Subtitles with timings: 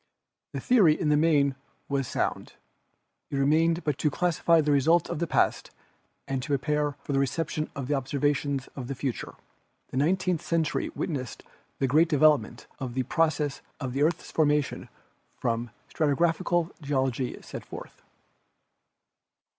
[0.53, 1.53] The theory in the main
[1.87, 2.53] was sound;
[3.29, 5.69] it remained but to classify the results of the past
[6.27, 9.35] and to prepare for the reception of the observations of the future.
[9.89, 11.43] The nine teenth century witnessed
[11.77, 14.89] the great development of the processes of the earth's formation
[15.43, 18.01] which stratigraphical geology sets forth.